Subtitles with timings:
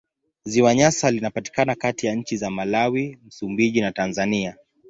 [0.43, 4.57] Ziwa Nyasa linapatikana kati ya nchi za Malawi, Msumbiji na Tanzania.